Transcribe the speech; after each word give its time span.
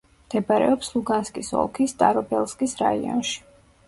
მდებარეობს 0.27 0.87
ლუგანსკის 0.95 1.51
ოლქის 1.63 1.93
სტარობელსკის 1.97 2.73
რაიონში. 2.81 3.37